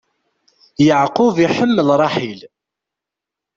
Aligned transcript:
Yeɛqub 0.85 1.35
iḥemmel 1.45 1.87
Ṛaḥil. 2.01 2.39